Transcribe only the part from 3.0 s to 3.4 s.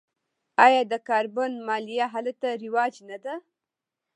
نه ده؟